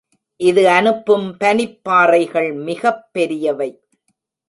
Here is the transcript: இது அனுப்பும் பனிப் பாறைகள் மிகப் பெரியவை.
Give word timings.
இது 0.39 0.69
அனுப்பும் 0.69 1.37
பனிப் 1.37 1.83
பாறைகள் 1.83 2.53
மிகப் 2.53 3.09
பெரியவை. 3.13 3.71